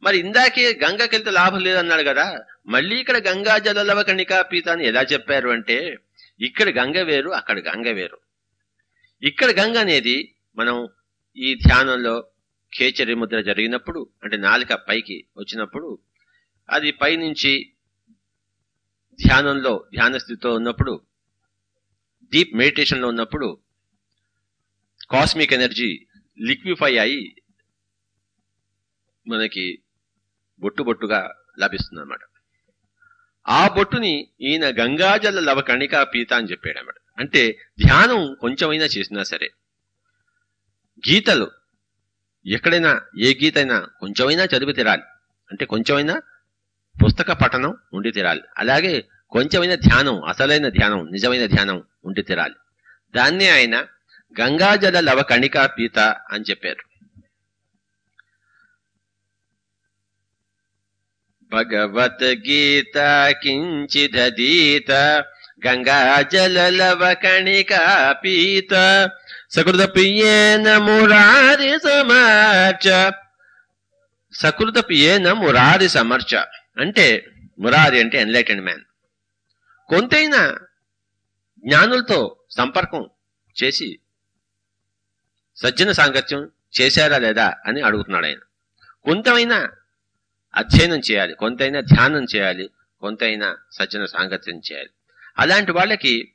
మరి 0.04 0.18
ఇందాకే 0.18 0.66
గంగకెళ్తే 0.84 1.32
లాభం 1.32 1.60
లేదన్నాడు 1.60 2.04
కదా 2.04 2.26
మళ్ళీ 2.68 2.96
ఇక్కడ 3.00 3.18
గంగాజల 3.18 3.82
లవకణిక 3.82 4.34
పీత 4.52 4.68
అని 4.70 4.84
ఎలా 4.86 5.02
చెప్పారు 5.14 5.50
అంటే 5.50 5.78
ఇక్కడ 6.42 6.70
గంగ 6.70 6.98
వేరు 7.10 7.30
అక్కడ 7.30 7.58
గంగ 7.60 7.88
వేరు. 8.00 8.20
ఇక్కడ 9.24 9.50
గంగ 9.52 9.78
అనేది 9.78 10.18
మనం 10.58 10.76
ఈ 11.38 11.50
ధ్యానంలో 11.56 12.16
ఖేచరి 12.74 13.16
ముద్ర 13.16 13.38
జరిగినప్పుడు 13.42 14.00
అంటే 14.24 14.38
నాలిక 14.38 14.74
పైకి 14.88 15.18
వచ్చినప్పుడు 15.38 15.90
అది 16.70 16.90
పైనుంచి 17.02 17.54
ధ్యానంలో 19.20 19.74
ధ్యాన 19.94 20.18
స్థితిలో 20.18 20.52
ఉన్నప్పుడు 20.54 20.94
డీప్ 22.34 22.54
మెడిటేషన్లో 22.56 23.08
ఉన్నప్పుడు 23.08 23.48
కాస్మిక్ 25.10 25.54
ఎనర్జీ 25.54 25.90
లిక్విఫై 26.38 26.94
అయి 26.98 27.22
మనకి 29.26 29.66
బొట్టు 30.62 30.82
బొట్టుగా 30.84 31.22
లభిస్తుంది 31.60 32.02
అనమాట 32.02 32.24
ఆ 33.46 33.62
బొట్టుని 33.68 34.14
ఈయన 34.42 34.66
గంగాజల 34.80 35.40
లవకణికా 35.40 36.00
పీత 36.04 36.32
అని 36.34 36.50
చెప్పాడు 36.52 36.78
అన్నమాట 36.78 37.00
అంటే 37.18 37.44
ధ్యానం 37.80 38.22
కొంచెమైనా 38.36 38.88
చేసినా 38.96 39.24
సరే 39.24 39.48
గీతలు. 41.10 41.52
ఎక్కడైనా 42.46 43.02
ఏ 43.18 43.34
గీత 43.34 43.58
అయినా 43.58 43.88
కొంచెమైనా 44.00 44.44
చదివి 44.44 44.74
తీరాలి. 44.74 45.02
అంటే 45.52 45.66
కొంచెమైనా 45.66 46.22
పుస్తక 47.04 47.32
పఠనం 47.32 47.78
ఉండి 47.94 48.12
తీరాలి. 48.12 48.42
అలాగే 48.58 49.08
కొంచెమైన 49.30 49.76
ధ్యానం 49.76 50.24
అసలైన 50.24 50.70
ధ్యానం 50.70 51.12
నిజమైన 51.12 51.46
ధ్యానం 51.46 51.84
ఉండి 52.06 52.22
తీరాలి. 52.22 52.56
దాన్నే 53.16 53.50
ఆయన 53.50 53.82
గంగాజల 54.42 55.00
లవ 55.00 55.22
కణికా 55.22 55.68
పీత 55.68 56.00
అని 56.32 56.44
చెప్పారు. 56.50 56.88
భగవద్గీత 61.52 62.94
కించిదీత 63.44 64.92
గంగాజల 65.68 66.70
లవ 66.70 67.14
కణికా 67.14 68.12
పీత 68.24 68.74
సకృత 69.52 69.94
ప్రియేన 69.94 70.78
మురారి 70.78 71.80
సమర్చ. 71.80 73.12
సకృత 74.34 74.88
ప్రియేన 74.88 75.32
మురారి 75.32 75.90
సమర్చ. 75.90 76.36
అంటే 76.78 77.26
మురారి 77.60 78.00
అంటే 78.00 78.22
ఎన్లైటెడ్ 78.22 78.62
మ్యాన్ 78.62 78.84
కొంతైనా 79.88 80.60
జ్ఞానులతో 81.66 82.40
సంపర్కం 82.52 83.10
చేసి 83.64 84.00
సజ్జన 85.56 85.92
సాంగత్యం 85.92 86.52
చేశారా 86.82 87.18
లేదా 87.18 87.56
అని 87.66 87.82
అడుగుతున్నాడు 87.82 88.26
ఆయన. 88.26 88.38
కొంతమైనా 89.04 89.70
అధ్యయనం 90.56 91.00
చేయాలి 91.00 91.36
కొంతైనా 91.36 91.80
ధ్యానం 91.80 92.26
చేయాలి 92.36 92.70
కొంతైనా 93.02 93.58
సజ్జన 93.72 94.06
సాంగత్యం 94.06 94.62
చేయాలి. 94.72 94.90
అలాంటి 95.38 95.72
వాళ్ళకి 95.72 96.34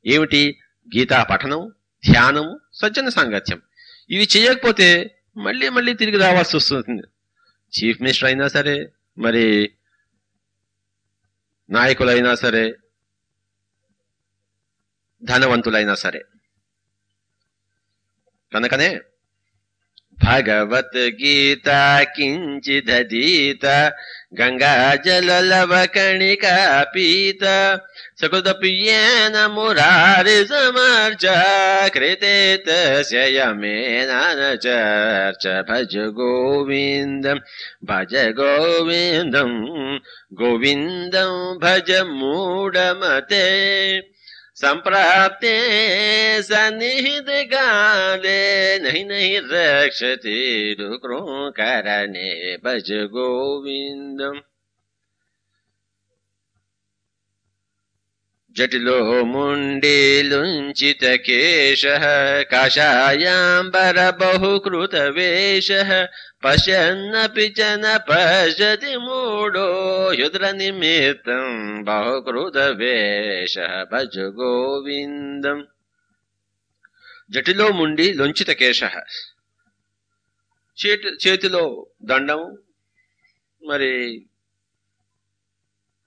ఏమిటి? 0.05 0.59
గీతా 0.97 1.23
పఠనం 1.23 1.75
ధ్యానము 2.11 2.59
సజ్జన 2.73 3.09
సాంగత్యం. 3.09 3.61
ఇవి 4.09 4.27
చేయకపోతే 4.37 5.19
మళ్ళీ 5.37 5.69
మళ్ళీ 5.69 5.93
తిరిగి 5.93 6.17
రావాల్సి 6.17 6.57
వస్తుంది. 6.57 7.01
చీఫ్ 7.79 8.01
మినిస్టర్ 8.01 8.29
అయినా 8.29 8.47
సరే 8.47 8.91
మరి 9.17 9.73
నాయకులైనా 11.69 12.35
సరే 12.35 12.75
ధనవంతులైనా 15.23 15.95
సరే. 15.95 16.25
కనుకనే 18.53 19.01
भगवद्गीता 20.23 22.03
किञ्चिदधीत 22.03 23.91
गङ्गाजललवकणिका 24.33 26.83
पीत 26.83 27.43
लवकणि 27.43 27.69
कीत 27.73 27.81
सकृदपि 28.21 28.69
येन 28.69 29.51
मुरारि 29.51 30.31
समर्च 30.31 31.25
कृते 31.93 32.57
तयमेना 32.57 34.33
न 34.33 34.55
चर्च। 34.55 35.47
भज 35.47 35.97
गोविन्दम् 35.97 37.39
भज 37.85 38.13
गोविन्दम् 38.13 39.99
गोविन्दम् 40.33 41.63
भज 41.63 41.91
मूढमते। 41.91 44.16
सम्प्राप्ते 44.61 45.51
सन्निहितकाले 46.41 48.29
नहि 48.79 49.03
नहि 49.03 49.37
रक्षति 49.51 50.37
रुक्रो 50.79 51.19
करणे 51.51 52.57
भज 52.65 52.91
गोविन्दम्। 53.13 54.39
ముండేలుంచిత 59.27 61.03
కేశ 61.25 61.83
కాషాయాంబర 62.51 63.97
బహుకృత 64.19 64.95
వేష 65.17 65.69
పశ్యన్నపి 66.43 67.47
చ 67.49 67.67
న 67.75 67.85
పశ్యతి 68.07 68.93
యుద్ర 70.17 70.43
నిమిత్తం 70.51 71.45
బహుకృత 71.83 72.57
వేష 72.79 73.55
భజ 73.91 74.17
గోవిందం 74.37 75.59
జటిలో 77.31 77.67
ముండి 77.71 78.07
లొంచిత 78.13 78.51
కేశ 78.53 78.81
చేతి 80.77 81.09
చేతిలో 81.23 81.63
దండం 82.03 82.41
మరి 83.61 83.93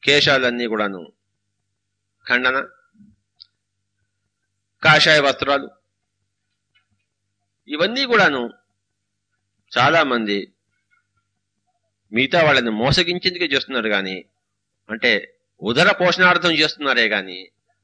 కేశాలన్నీ 0.02 0.66
కూడాను 0.66 1.00
ఖండన 2.30 2.58
కాషాయ 4.82 5.20
వస్త్రాలు. 5.20 5.68
ఇవన్నీ 7.68 8.02
కూడాను 8.04 8.42
చాలా 9.72 10.00
మంది 10.04 10.38
మిగతా 12.12 12.38
వాళ్ళని 12.42 12.72
మోసగించేందుకే 12.78 13.46
చేస్తున్నారు 13.46 13.88
కానీ 13.88 14.16
అంటే 14.88 15.12
ఉదర 15.62 15.88
పోషణార్థం 15.92 16.52
చేస్తున్నారే 16.52 17.04
గాని 17.08 17.38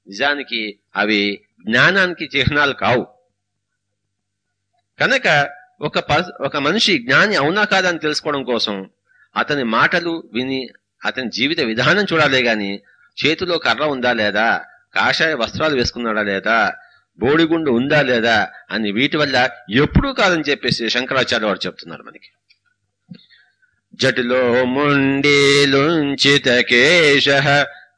నిజానికి 0.07 0.61
అవి 0.97 1.21
జ్ఞానానికి 1.67 2.25
చిహ్నాలు 2.35 2.75
కావు. 2.75 3.05
కనుక 4.99 5.27
ఒక 5.81 5.97
ఒక 6.41 6.57
మనిషి 6.67 6.93
జ్ఞాని 6.99 7.35
అవునా 7.37 7.65
కాదని 7.65 7.99
తెలుసుకోవడం 7.99 8.43
కోసం 8.45 8.77
అతని 9.35 9.65
మాటలు 9.77 10.13
విని 10.33 10.61
అతని 11.03 11.29
జీవిత 11.31 11.61
విధానం 11.71 12.05
చూడాలే 12.13 12.41
గాని 12.43 12.71
చేతిలో 13.25 13.59
కర్ర 13.59 13.85
ఉందా 13.85 14.13
లేదా? 14.13 14.65
కాషాయ 14.95 15.35
వస్త్రాలు 15.35 15.77
వేసుకున్నాడా 15.77 16.23
లేదా? 16.23 16.75
బోడిగుండు 17.19 17.71
ఉందా 17.71 18.03
లేదా? 18.03 18.49
అని 18.71 18.93
వీటి 18.93 19.17
వల్ల 19.17 19.49
ఎప్పుడూ 19.71 20.13
కాదని 20.13 20.43
చెప్పేసి 20.49 20.91
శంకరాచార్య 20.91 21.47
వారు 21.47 21.59
చెప్తున్నారు 21.67 22.03
మనకి. 22.03 22.31
జటిలో 23.95 24.65
ముండీలుంచిత 24.65 26.49
కేశ 26.49 27.29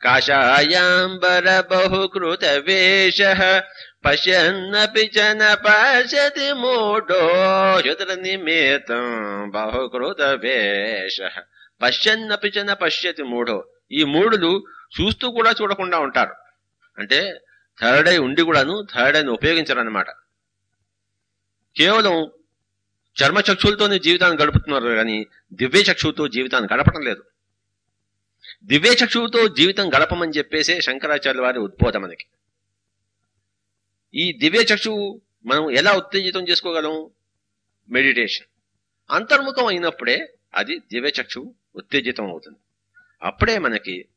కాషాయాంబర 0.02 1.64
బహుకృత 1.70 2.44
వేష 2.44 3.22
పశ్యన్నపి 4.04 5.10
పశ్యతి 5.52 6.52
మూఢో 6.52 7.30
యుద్ర 7.86 8.14
నిమిత్తం 8.14 9.50
బహుకృత 9.54 10.22
వేష 10.22 11.20
పశ్యన్నపి 11.82 12.48
చ 12.48 12.72
పశ్యతి 12.72 13.22
మూఢో. 13.22 13.64
ఈ 13.92 14.04
మూడులు 14.04 14.66
చూస్తూ 15.00 15.30
కూడా 15.30 15.54
చూడకుండా 15.62 15.98
ఉంటారు. 15.98 16.34
అంటే 16.98 17.40
థర్డ్ 17.80 18.08
ఐ 18.08 18.18
ఉండి 18.18 18.42
కూడాను 18.42 18.86
థర్డ్ 18.94 19.16
ఐని 19.16 19.30
ఉపయోగించరనమాట 19.30 20.10
కేవలం 21.76 22.30
చర్మచక్షులతోనే 23.22 23.98
జీవితాన్ని 23.98 24.42
గడుపుతున్నారు 24.42 24.88
కానీ 24.88 25.26
దివ్య 25.52 25.80
చక్షువుతో 25.80 26.28
జీవితాన్ని 26.28 26.74
గడపడం 26.74 27.00
లేదు. 27.00 27.24
దివ్య 28.64 28.90
చక్షువుతో 28.90 29.48
జీవితం 29.48 29.88
గడపమని 29.88 30.32
చెప్పేసే 30.32 30.80
శంకరాచార్య 30.80 31.40
వారి 31.40 31.58
ఉద్బోధ 31.58 31.96
మనకి. 31.96 32.26
ఈ 34.14 34.32
దివ్య 34.32 34.58
చక్షువు 34.58 35.20
మనం 35.46 35.70
ఎలా 35.70 35.92
ఉత్తేజితం 35.92 36.48
చేసుకోగలం? 36.48 37.10
మెడిటేషన్. 37.90 38.46
అంతర్ముఖం 39.10 39.66
అయినప్పుడే 39.66 40.34
అది 40.54 40.78
దివ్య 40.78 41.08
చక్షువు 41.08 41.54
ఉత్తేజితం 41.76 42.26
అవుతుంది. 42.30 42.58
అప్పుడే 43.22 43.58
మనకి 43.58 44.08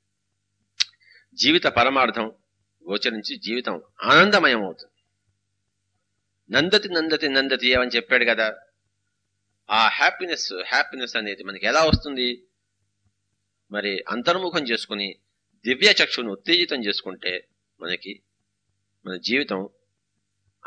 జీవిత 1.33 1.63
పరమార్థం 1.63 2.31
గోచరించి 2.89 3.37
జీవితం 3.37 3.81
ఆనందమయం 4.03 4.63
అవుతుంది 4.63 4.91
నందతి 6.51 6.89
నందతి 6.89 7.29
నందతి 7.29 7.67
ఏమని 7.67 7.91
చెప్పాడు 7.95 8.25
కదా? 8.25 8.59
ఆ 9.69 9.87
హ్యాపీనెస్ 9.87 10.53
హ్యాపీనెస్ 10.53 11.15
అనేది 11.15 11.43
మనకి 11.43 11.65
ఎలా 11.65 11.85
వస్తుంది? 11.85 12.47
మరి 13.71 14.03
అంతర్ముఖం 14.09 14.63
చేసుకుని 14.63 15.19
దివ్య 15.65 15.91
చక్షును 15.91 16.31
ఉత్తేజితం 16.31 16.83
చేసుకుంటే 16.85 17.47
మనకి 17.81 18.21
మన 19.05 19.15
జీవితం 19.15 19.69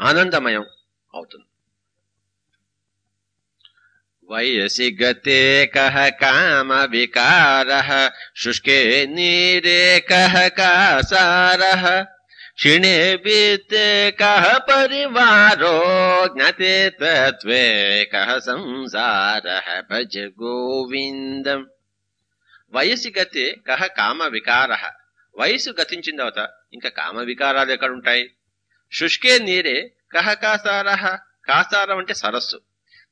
ఆనందమయం 0.00 0.66
అవుతుంది. 1.14 1.44
వయసి 4.28 4.96
గతే 5.00 5.40
కహ 5.66 6.08
కామ 6.22 6.72
వికార 6.90 7.70
శుష్కే 8.42 8.78
నీరే 9.06 10.00
కహ 10.10 10.48
కాసార 10.48 11.62
క్షిణే 12.56 13.14
విత్తే 13.14 13.86
కహ 14.20 14.58
పరివారో 14.68 15.74
జ్ఞతే 16.26 16.90
తత్వే 16.90 17.64
కహ 18.12 18.38
సంసార 18.38 19.46
భజ 19.90 20.14
గోవిందం 20.42 21.62
వయసి 22.72 23.10
గతే 23.18 23.46
కహ 23.68 23.86
కామ 23.98 24.22
వికార 24.26 24.70
వయసు 25.34 25.70
గతించిన 25.80 26.16
తర్వాత 26.16 26.40
ఇంకా 26.72 26.88
కామ 26.88 27.16
వికారాలు 27.22 27.72
ఎక్కడుంటాయి? 27.72 28.24
శుష్కే 28.92 29.38
నీరే 29.38 29.78
కహ 30.12 30.32
కాసార 30.34 30.88
కాసారం 31.44 31.98
అంటే 31.98 32.14
సరస్సు। 32.14 32.58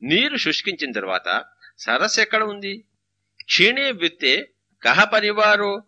నీరు 0.02 0.36
శుష్కించిన 0.36 0.92
తర్వాత 0.92 1.44
సరస్సు 1.78 2.20
ఎక్కడ 2.20 2.42
ఉంది? 2.42 2.84
క్షీణే 3.44 3.92
విత్తే 3.92 4.52
కహ 4.82 5.04
పరివారో 5.04 5.82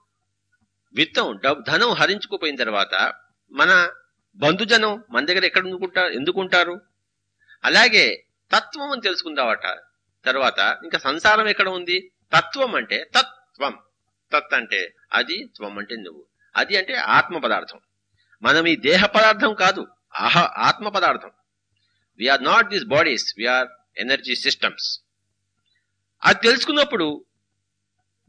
విత్తం 0.95 1.41
డబ్ 1.45 1.65
ధనం 1.69 1.93
హరించుకుపోయిన 1.93 2.57
తర్వాత 2.57 3.13
మన 3.53 3.91
బంధుజనం 4.37 5.05
మన 5.11 5.25
దగ్గర 5.25 5.45
ఎక్కడ 5.45 5.67
ఎందుకుంటారు 5.67 6.13
ఎందుకుంటారు? 6.13 6.81
అలాగే 7.65 8.27
తత్వం 8.53 8.91
అని 8.91 9.01
తెలుసుకుందావట 9.01 9.63
తర్వాత 10.25 10.79
ఇంకా 10.83 10.99
సంసారం 10.99 11.49
ఎక్కడ 11.49 11.69
ఉంది? 11.69 12.13
తత్వం 12.37 12.75
అంటే 12.75 13.11
తత్వం. 13.15 13.79
తత్ 14.33 14.55
అంటే 14.55 14.95
అది 15.13 15.45
త్వం 15.57 15.79
అంటే 15.79 15.97
నువ్వు. 15.97 16.27
అది 16.57 16.77
అంటే 16.77 16.95
ఆత్మ 16.95 17.39
పదార్థం. 17.39 17.81
మనం 18.43 18.67
ఈ 18.67 18.77
దేహ 18.77 19.07
పదార్థం 19.07 19.55
కాదు 19.55 19.87
ఆహ 20.17 20.39
ఆత్మ 20.39 20.89
పదార్థం. 20.89 21.31
We are 22.19 22.45
not 22.45 22.69
this 22.69 22.85
bodies 22.85 23.35
we are 23.39 23.69
energy 23.99 24.37
systems. 24.37 25.01
అది 26.25 26.39
తెలుసుకున్నప్పుడు 26.43 27.25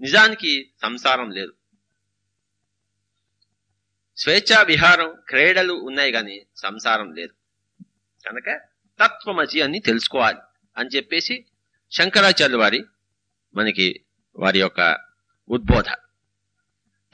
నిజానికి 0.02 0.72
సంసారం 0.82 1.32
లేదు. 1.32 1.54
స్వేచ్ఛా 4.18 4.62
విహారం 4.62 5.22
క్రీడలు 5.30 5.74
ఉన్నాయి 5.74 6.12
కానీ 6.12 6.46
సంసారం 6.56 7.14
లేదు. 7.14 7.34
కనుక 8.28 8.62
తత్వమసి 9.00 9.62
అని 9.62 9.80
తెలుసుకోవాలి 9.80 10.38
అని 10.78 10.90
చెప్పేసి 10.96 11.46
శంకరాచార్యులు 11.92 12.58
వారి 12.58 12.86
మనకి 13.56 14.06
వారి 14.36 14.60
యొక్క 14.60 14.98
ఉద్బోధ. 15.50 15.86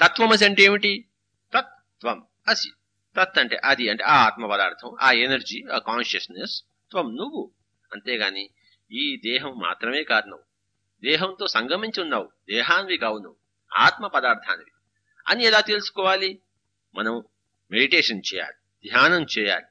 తత్వమసి 0.01 0.45
అంటే 0.45 0.63
ఏమిటి? 0.63 1.05
తత్వం 1.53 2.27
అసి. 2.47 2.71
తత్ 3.15 3.39
అంటే 3.39 3.57
అది 3.57 3.89
అంటే 3.89 4.03
ఆ 4.03 4.25
ఆత్మ 4.25 4.47
పదార్థం 4.47 4.97
ఆ 5.01 5.11
ఎనర్జీ 5.11 5.63
ఆ 5.73 5.77
కాన్షియస్నెస్ 5.77 6.61
త్వం 6.91 7.15
నువ్వు. 7.15 7.51
అంతేగాని 7.93 8.49
ఈ 8.91 9.21
దేహం 9.25 9.53
మాత్రమే 9.57 10.03
కాదు 10.03 10.27
నువ్వు. 10.27 10.45
దేహంతో 11.09 11.47
సంగమించి 11.47 12.01
ఉన్నావు. 12.01 12.31
దేహాన్వి 12.49 12.97
కావు 12.97 13.17
నువ్వు. 13.17 13.35
ఆత్మ 13.77 14.07
పదార్థానివి. 14.07 14.71
అని 15.27 15.43
ఎలా 15.43 15.61
తెలుసుకోవాలి? 15.61 16.41
మనం 16.95 17.23
మెడిటేషన్ 17.71 18.21
చేయాలి. 18.33 18.89
ధ్యానం 18.89 19.25
చేయాలి. 19.39 19.65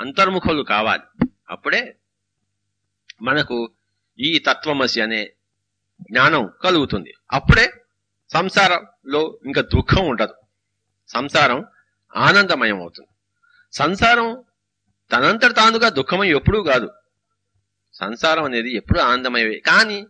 అంతర్ముఖులు 0.00 0.62
కావాలి. 0.62 1.26
అప్పుడే 1.50 1.96
మనకు 3.22 3.72
ఈ 4.20 4.38
తత్వమసి 4.38 5.00
అనే 5.00 5.32
జ్ఞానం 6.10 6.52
కలుగుతుంది. 6.62 7.14
అప్పుడే 7.32 7.72
సంసారంలో 8.32 9.38
ఇంకా 9.46 9.60
దుఃఖం 9.60 10.06
ఉండదు. 10.06 10.34
సంసారం 11.08 11.64
ఆనందమయం 12.16 12.80
అవుతుంది 12.80 13.08
సంసారం 13.72 14.44
తనంతట 15.12 15.56
తానుగా 15.56 15.88
దుఃఖమై 15.88 16.28
ఎప్పుడూ 16.28 16.62
కాదు. 16.62 16.90
సంసారం 17.94 18.44
అనేది 18.44 18.76
ఎప్పుడు 18.76 19.00
ఆనందమయ్యే 19.00 19.58
కానీ 19.58 20.06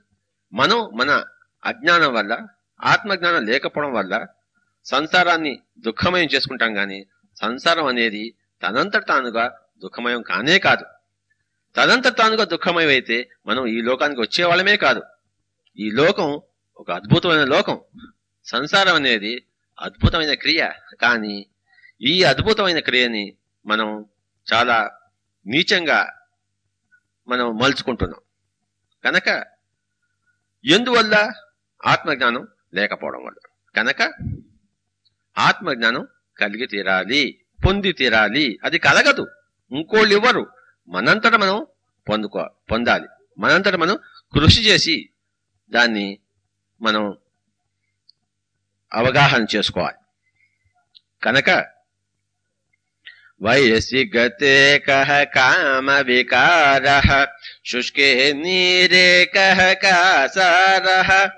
మనం 0.53 0.91
మన 0.95 1.25
అజ్ఞానం 1.65 2.15
వల్ల 2.15 2.47
ఆత్మజ్ఞానం 2.83 3.45
లేకపోవడం 3.45 3.93
వల్ల 3.93 4.27
సంసారాన్ని 4.85 5.63
దుఃఖమయం 5.79 6.29
చేసుకుంటాం 6.35 6.75
కానీ 6.75 7.07
సంసారం 7.41 7.87
అనేది 7.87 8.35
తనంతట 8.63 9.09
తానుగా 9.09 9.59
దుఃఖమయం 9.83 10.23
కానే 10.23 10.59
కాదు. 10.59 10.85
తనంతట 11.77 12.19
తానుగా 12.19 12.45
దుఃఖమయం 12.45 12.89
అయితే 12.89 13.31
మనం 13.47 13.67
ఈ 13.67 13.83
లోకానికి 13.83 14.21
వచ్చే 14.21 14.45
వాళ్ళమే 14.45 14.77
కాదు. 14.77 15.03
ఈ 15.79 15.91
లోకం 15.91 16.41
ఒక 16.77 16.91
అద్భుతమైన 16.91 17.45
లోకం. 17.45 17.81
సంసారం 18.45 18.95
అనేది 18.95 19.47
అద్భుతమైన 19.81 20.35
క్రియ. 20.35 20.69
కానీ 21.01 21.47
ఈ 22.03 22.23
అద్భుతమైన 22.23 22.79
క్రియని 22.79 23.37
మనం 23.67 24.07
చాలా 24.53 24.91
నీచంగా 25.47 26.24
మనం 27.29 27.57
మలుచుకుంటున్నాం. 27.57 28.21
కనుక 29.05 29.45
ఎందువల్ల 30.65 31.33
ఆత్మజ్ఞానం 31.87 32.49
లేకపోవడం 32.75 33.25
వల్ల? 33.25 33.49
కనుక 33.77 34.13
ఆత్మజ్ఞానం 35.39 36.07
కలిగి 36.39 36.67
తీరాలి 36.67 37.45
పొంది 37.67 37.93
తీరాలి. 37.93 38.59
అది 38.65 38.79
కలగదు. 38.79 39.27
ఇంకోళ్ళు 39.71 40.15
ఇవ్వరు. 40.15 40.51
మనంతట 40.89 41.35
మనం 41.35 41.67
పొందుకో 42.09 42.51
పొందాలి. 42.71 43.09
మనంతట 43.39 43.75
మనం 43.75 43.99
కృషి 44.33 44.63
చేసి 44.63 45.11
దాన్ని 45.69 46.19
మనం 46.83 47.19
అవగాహన 48.95 49.47
చేసుకోవాలి. 49.57 49.97
కనుక 51.23 51.74
वयसि 53.43 54.05
गते 54.05 54.79
कः 54.79 55.25
कामविकारः 55.25 57.27
शुष्के 57.65 58.33
नीरे 58.33 59.25
कः 59.25 59.73
कासारः 59.73 61.31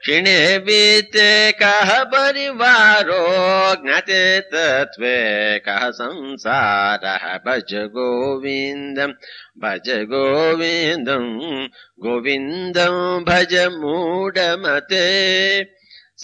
क्षिणे 0.00 0.58
वीते 0.58 1.52
कः 1.52 2.04
परिवारो 2.04 3.74
ज्ञते 3.74 4.40
तत्त्वे 4.40 5.58
कः 5.58 5.90
संसारः। 5.90 7.18
भज 7.18 7.68
गोविन्दम् 7.72 9.12
भज 9.58 9.88
गोविन्दम् 9.88 11.68
गोविन्दम् 12.00 13.24
भज 13.24 13.54
मूढमते। 13.54 15.04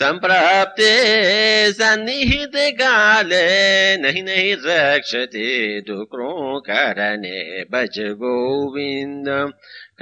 सम्प्राप्ते 0.02 1.72
सन्निहितकाले 1.72 3.96
नहि 3.96 4.22
नहि 4.22 4.56
रक्षते 4.66 5.80
दुक्रो 5.80 6.60
करणे 6.60 7.64
भज 7.64 7.98
गोविन्द। 7.98 9.52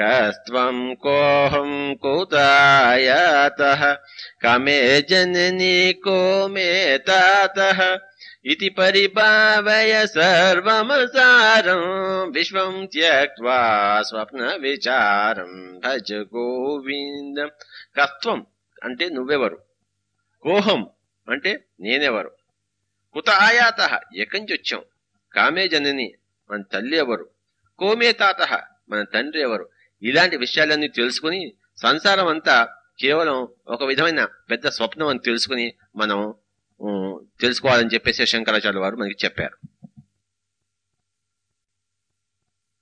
कस्त्वम् 0.01 0.95
कोऽहं 0.95 1.95
कुतायतः 1.95 3.97
कमे 4.43 5.01
जननि 5.01 5.93
को 5.93 6.49
मे 6.49 6.99
ततः। 6.99 7.99
इति 8.45 8.69
परिभावय 8.69 10.07
सर्वमसारम् 10.07 12.35
विश्वम् 12.35 12.87
त्यक्त्वा 12.87 14.03
स्वप्नविचारम् 14.03 15.79
भज 15.79 16.13
गोविन्द। 16.13 17.51
कस्त्वम् 17.99 18.43
अन्ते 18.85 19.11
नुवेवरु। 19.11 19.68
కోహం 20.49 20.81
అంటే 21.29 21.65
నేనెవరు? 21.81 22.31
కుత 23.13 23.31
ఆయాత 23.31 23.81
ఎక్కడి 24.15 24.41
నుంచి 24.41 24.55
వచ్చాం 24.55 24.83
కామే 25.33 25.69
జనని 25.69 26.15
మన 26.51 26.63
తల్లి 26.63 26.97
ఎవరు? 26.97 27.27
కోమే 27.79 28.13
తాత 28.13 28.43
మన 28.89 29.03
తండ్రి 29.03 29.41
ఎవరు? 29.41 29.69
ఇలాంటి 30.03 30.37
విషయాలన్నీ 30.37 30.89
తెలుసుకుని 30.89 31.55
సంసారం 31.77 32.27
అంతా 32.27 32.57
కేవలం 33.01 33.49
ఒక 33.67 33.85
విధమైన 33.85 34.25
పెద్ద 34.25 34.69
స్వప్నం 34.69 35.07
అని 35.07 35.19
తెలుసుకుని 35.19 35.75
మనం 35.97 36.35
తెలుసుకోవాలని 37.41 37.91
చెప్పేసి 37.95 38.27
శంకరాచార్య 38.27 38.79
వారు 38.79 38.97
మనకి 38.97 39.25
చెప్పారు. 39.25 39.57